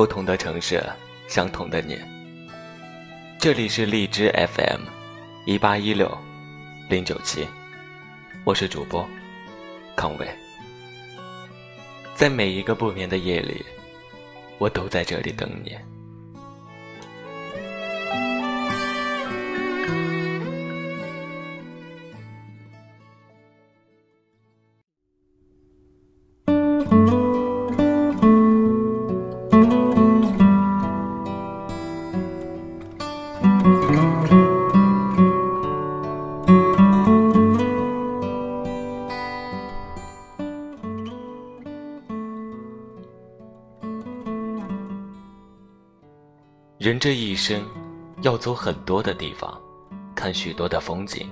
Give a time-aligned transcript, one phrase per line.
[0.00, 0.82] 不同的城市，
[1.28, 1.98] 相同的你。
[3.38, 4.80] 这里是荔枝 FM，
[5.44, 6.10] 一八一六
[6.88, 7.46] 零九七，
[8.42, 9.06] 我是主播
[9.94, 10.26] 康伟。
[12.14, 13.62] 在每一个不眠的夜里，
[14.56, 15.76] 我都在这里等你。
[46.80, 47.62] 人这一生，
[48.22, 49.60] 要走很多的地方，
[50.14, 51.28] 看许多的风景。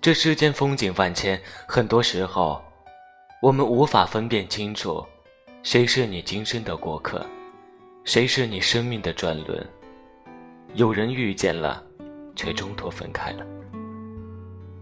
[0.00, 2.60] 这世间风景万千，很多时候，
[3.40, 5.06] 我们无法分辨清楚，
[5.62, 7.24] 谁是你今生的过客，
[8.02, 9.64] 谁是你生命的转轮。
[10.74, 11.80] 有人遇见了，
[12.34, 13.46] 却中途分开了；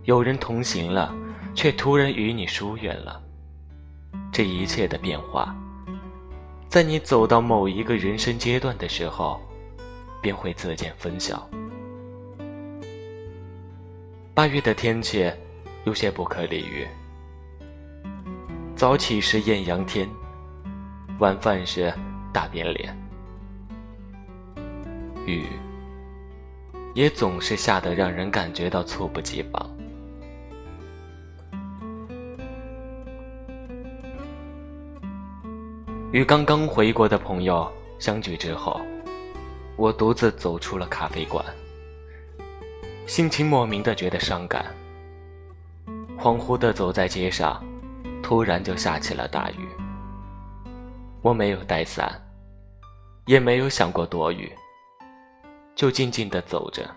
[0.05, 1.15] 有人同行了，
[1.55, 3.23] 却突然与你疏远了。
[4.33, 5.55] 这一切的变化。
[6.69, 9.41] 在你走到某一个人生阶段的时候，
[10.21, 11.49] 便会自见分晓。
[14.35, 15.33] 八月的天气
[15.85, 16.87] 有些不可理喻。
[18.77, 20.07] 早起时艳阳天，
[21.19, 21.93] 晚饭时
[22.35, 22.95] 大变脸，
[25.27, 25.47] 雨
[26.95, 29.78] 也总是下得让人感觉到猝不及防。
[36.19, 38.81] 与刚刚回国的朋友相聚之后，
[39.77, 41.45] 我独自走出了咖啡馆，
[43.07, 44.67] 心情莫名的觉得伤感。
[46.19, 47.65] 恍惚的走在街上，
[48.21, 49.69] 突然就下起了大雨。
[51.23, 52.21] 我没有带伞，
[53.27, 54.53] 也没有想过躲雨，
[55.77, 56.91] 就静静的走着，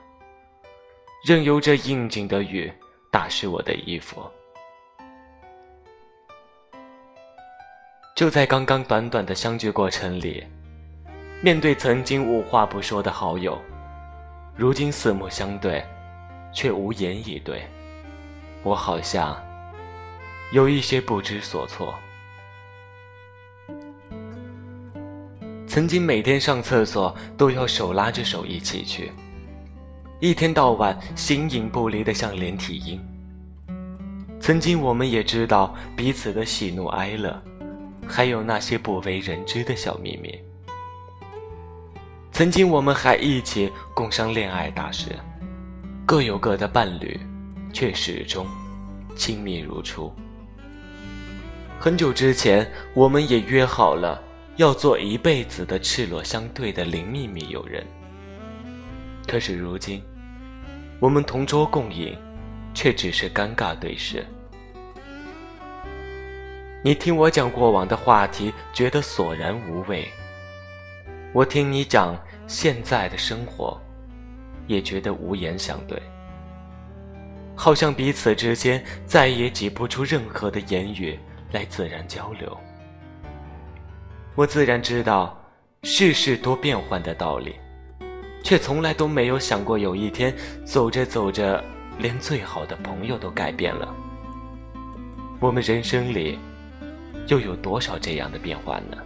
[1.24, 2.74] 任由这应景的雨
[3.12, 4.20] 打湿我的衣服。
[8.22, 10.44] 就在刚刚短短的相聚过程里，
[11.42, 13.60] 面对曾经无话不说的好友，
[14.56, 15.84] 如今四目相对，
[16.54, 17.68] 却无言以对，
[18.62, 19.36] 我好像
[20.54, 21.96] 有一些不知所措。
[25.66, 29.12] 曾经每天上厕所都要手拉着手一起去，
[30.20, 33.04] 一天到晚形影不离的像连体婴。
[34.40, 37.42] 曾经我们也知道彼此的喜怒哀乐。
[38.12, 40.38] 还有那些不为人知的小秘密。
[42.34, 45.18] 曾经我们还一起共商恋爱大事，
[46.06, 47.18] 各有各的伴侣，
[47.72, 48.46] 却始终
[49.16, 50.12] 亲密如初。
[51.80, 54.22] 很久之前，我们也约好了
[54.58, 57.86] 要做一辈子的赤裸相对的零秘密友人。
[59.26, 60.04] 可是如今，
[61.00, 62.18] 我们同桌共饮，
[62.74, 64.26] 却只是尴尬对视。
[66.84, 70.04] 你听我讲过往的话题，觉得索然无味；
[71.32, 73.80] 我听你讲现在的生活，
[74.66, 76.02] 也觉得无言相对。
[77.56, 81.20] 好像彼此之间再也挤不出任何的言语
[81.52, 82.58] 来自然交流。
[84.34, 85.40] 我自然知道
[85.84, 87.58] 世事多变幻的道理，
[88.42, 90.34] 却从来都没有想过有一天
[90.66, 91.64] 走着走着，
[92.00, 93.88] 连最好的朋友都改变了。
[95.40, 96.40] 我们人生里。
[97.32, 98.98] 又有多少这样的变化呢？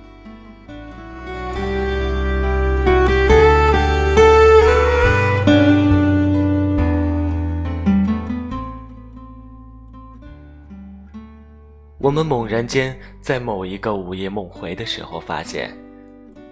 [11.99, 15.71] 我们猛然间在某一个午夜梦回的时候，发现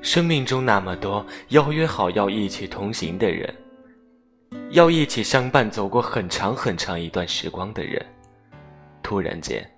[0.04, 3.52] 生命中那么多邀约好要一起同行的人，
[4.69, 8.06] 要一起相伴走过很长很长一段时光的人，
[9.02, 9.73] 突然间。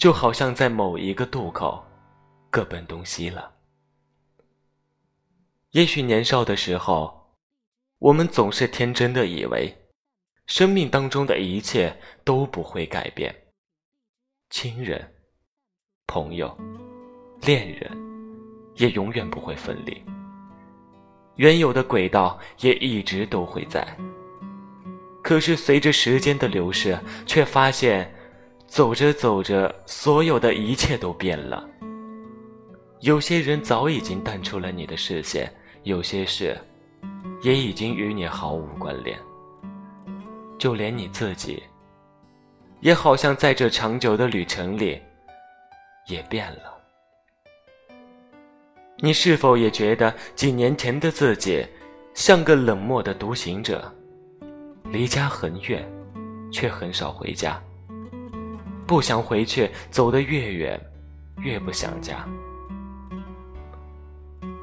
[0.00, 1.84] 就好像在某一个渡口，
[2.48, 3.52] 各奔东西了。
[5.72, 7.36] 也许年少的时候，
[7.98, 9.76] 我们总是天真的以为，
[10.46, 11.94] 生命当中的一切
[12.24, 13.52] 都不会改变，
[14.48, 15.06] 亲人、
[16.06, 16.56] 朋友、
[17.42, 17.94] 恋人，
[18.76, 20.02] 也永远不会分离，
[21.36, 23.86] 原有的轨道也一直都会在。
[25.22, 28.10] 可是随着时间的流逝，却发现。
[28.70, 31.68] 走着走着，所有的一切都变了。
[33.00, 35.52] 有些人早已经淡出了你的视线，
[35.82, 36.56] 有些事
[37.42, 39.18] 也已经与你毫无关联。
[40.56, 41.60] 就连你自己，
[42.78, 45.02] 也好像在这长久的旅程里，
[46.06, 46.78] 也变了。
[48.98, 51.66] 你是否也觉得几年前的自己
[52.14, 53.92] 像个冷漠的独行者，
[54.84, 55.84] 离家很远，
[56.52, 57.60] 却很少回家？
[58.90, 60.80] 不想回去，走得越远，
[61.38, 62.26] 越不想家。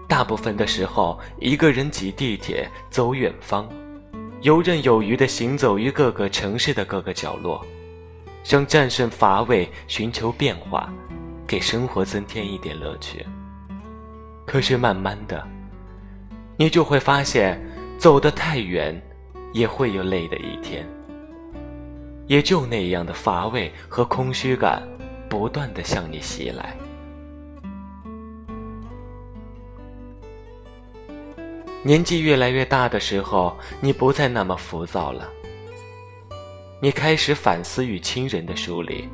[0.05, 3.65] 大部分的时候，一个人挤地铁走远方，
[4.41, 7.65] 游刃有余地行走于各个城市的各个角落，
[8.43, 10.91] 想战胜乏味，寻求变化，
[11.47, 13.25] 给生活增添一点乐趣。
[14.45, 15.41] 可是慢慢的，
[16.57, 17.57] 你就会发现，
[17.97, 19.01] 走得太远，
[19.53, 20.85] 也会有累的一天。
[22.27, 24.81] 也就那样的乏味和空虚感，
[25.29, 26.75] 不断的向你袭来。
[31.83, 35.29] 年纪越来越大的时候，你不再那么浮躁了。
[36.81, 39.07] 你开始反思与亲人的疏离。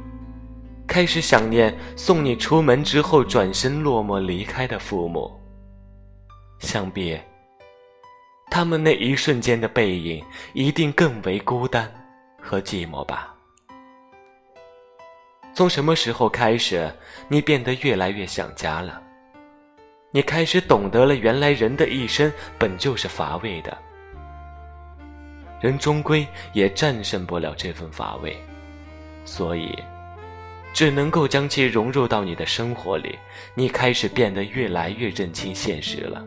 [0.86, 5.31] 开始想念送你出门之后转身落寞离开的父母。
[6.60, 7.18] 想必，
[8.50, 10.24] 他们那一瞬间的背影
[10.54, 11.89] 一定更为孤单
[12.43, 13.33] 和寂寞吧。
[15.53, 16.91] 从什么时候开始，
[17.29, 19.01] 你变得越来越想家了？
[20.11, 23.75] 你开始懂得了，原来人的一生本就是乏味的，
[25.61, 28.37] 人终归也战胜不了这份乏味，
[29.25, 29.73] 所以。
[30.75, 33.19] 只能够将其融入到你的生活里，
[33.53, 36.25] 你开始变得越来越认清现实了。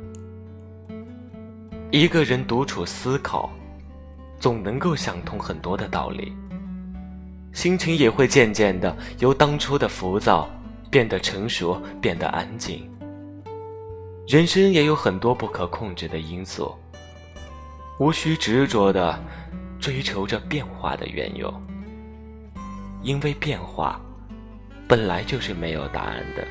[1.90, 3.50] 一个人独处思考，
[4.38, 6.32] 总能够想通很多的道理，
[7.52, 10.48] 心情也会渐渐的由当初的浮躁
[10.90, 12.88] 变得成熟，变得安静。
[14.28, 16.74] 人生也有很多不可控制的因素，
[17.98, 19.18] 无需执着的
[19.78, 21.52] 追求着变化的缘由，
[23.02, 24.00] 因为变化。
[24.88, 26.46] 本来就是没有答案的，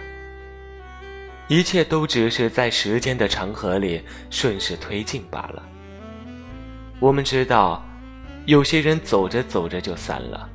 [1.48, 5.64] 一切都只是在时间的长河里顺势推进罢了。
[7.00, 7.84] 我们知道，
[8.46, 10.50] 有些人走着走着就散了，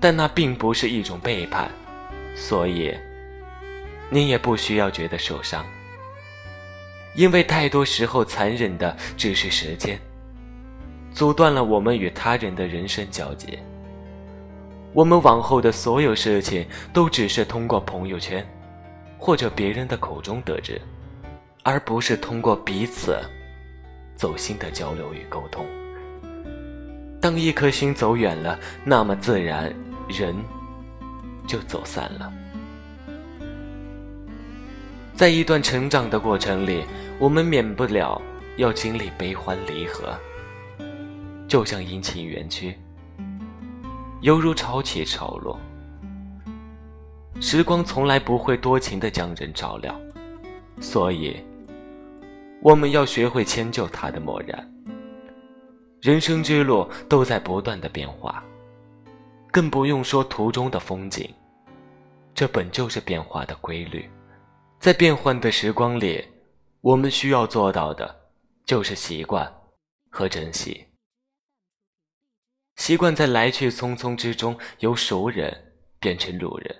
[0.00, 1.70] 但那并不是一种背叛，
[2.34, 2.94] 所以
[4.08, 5.64] 你也不需要觉得受伤，
[7.14, 10.00] 因为太多时候残忍的只是时间，
[11.12, 13.58] 阻断了我们与他人的人生交集。
[14.92, 18.44] 我们往后的所有事情都只是通过朋友圈，
[19.18, 20.80] 或者别人的口中得知，
[21.62, 23.16] 而不是通过彼此
[24.20, 25.64] 走心的交流与沟通。
[27.22, 29.74] 当一颗心走远了，那么自然
[30.10, 30.36] 人
[31.46, 32.30] 就走散了。
[35.14, 36.84] 在一段成长的过程里，
[37.18, 38.20] 我们免不了
[38.58, 40.14] 要经历悲欢离合，
[41.48, 42.78] 就像阴晴圆缺。
[44.20, 45.58] 犹如潮起潮落，
[47.40, 49.98] 时光从来不会多情的将人照料，
[50.78, 51.42] 所以
[52.62, 54.74] 我们要学会迁就他的漠然。
[56.00, 58.44] 人生之路都在不断的变化，
[59.50, 61.28] 更不用说途中的风景，
[62.34, 64.08] 这本就是变化的规律。
[64.78, 66.26] 在变换的时光里，
[66.80, 68.14] 我们需要做到的，
[68.64, 69.50] 就是习惯
[70.10, 70.86] 和珍惜。
[72.76, 76.74] 习惯在来去匆匆之中由熟人变成路人，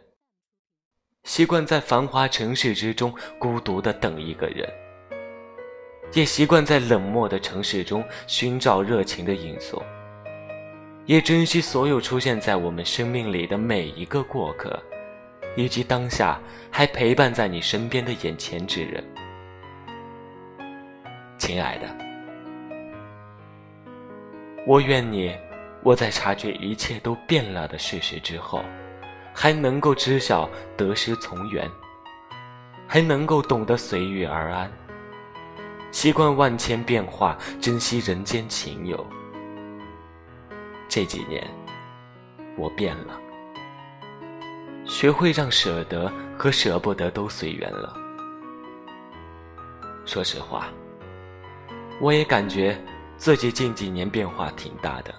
[1.24, 4.66] 习惯在繁华城市之中孤独的等一个人，
[6.12, 9.82] 也习惯在冷漠的城市中寻找热情的因素，
[11.06, 14.80] 也珍惜所有出现在我们生命里的每一个过客，
[15.56, 16.40] 以及当下
[16.70, 19.04] 还陪伴在你身边的眼前之人。
[21.38, 21.86] 亲爱的，
[24.66, 25.34] 我愿你。
[25.82, 28.62] 我在察觉一切都变了的事实之后，
[29.32, 31.66] 还能够知晓得失从缘，
[32.86, 34.70] 还能够懂得随遇而安，
[35.92, 39.04] 习惯万千变化，珍惜人间情友。
[40.88, 41.46] 这几年，
[42.56, 43.20] 我变了，
[44.84, 47.96] 学会让舍得和舍不得都随缘了。
[50.04, 50.68] 说实话，
[52.00, 52.76] 我也感觉
[53.16, 55.14] 自己近几年变化挺大的。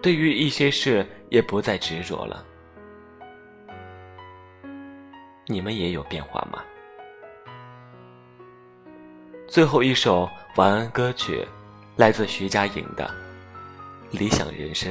[0.00, 2.44] 对于一些事也不再执着了。
[5.46, 6.62] 你们也有变化吗？
[9.52, 11.46] 最后一首晚安歌曲，
[11.96, 13.04] 来自徐佳莹的
[14.18, 14.90] 《理想人生》。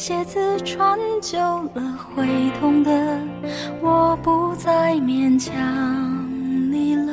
[0.00, 1.38] 鞋子穿久
[1.74, 1.82] 了
[2.16, 2.24] 会
[2.58, 3.20] 痛的，
[3.82, 5.52] 我不再勉强
[6.72, 7.12] 你了。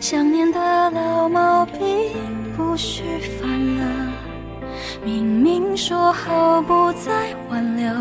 [0.00, 1.78] 想念的老毛病
[2.56, 3.04] 不许
[3.40, 4.12] 犯了，
[5.04, 7.94] 明明说好不再挽留，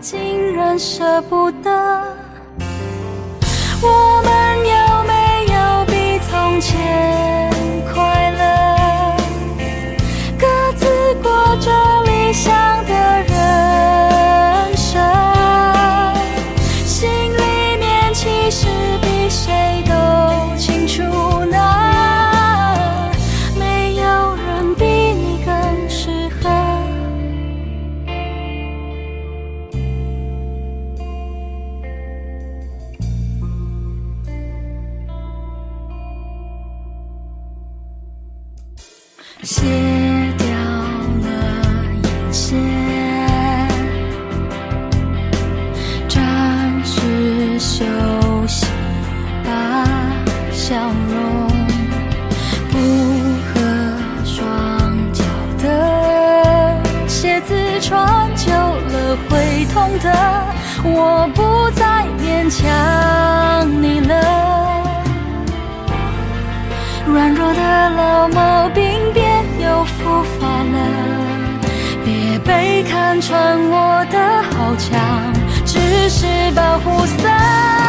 [0.00, 2.16] 竟然舍不得。
[3.82, 4.29] 我们
[57.40, 60.12] 鞋子穿久了会痛的，
[60.84, 64.14] 我不再勉强你了。
[67.06, 69.22] 软弱的老毛病别
[69.64, 70.78] 又复发了，
[72.04, 75.00] 别被看穿我的好强，
[75.64, 77.79] 只是保护色。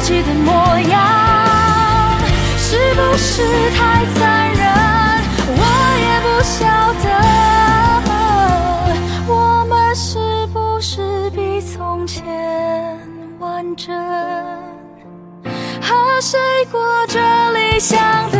[0.00, 0.96] 自己的模样，
[2.56, 4.62] 是不是太残忍？
[5.56, 5.62] 我
[5.98, 6.62] 也不晓
[7.02, 7.06] 得，
[9.26, 12.24] 我们是不是比从前
[13.40, 13.92] 完整？
[15.82, 16.38] 和谁
[16.70, 17.18] 过着
[17.50, 17.98] 理想
[18.30, 18.37] 的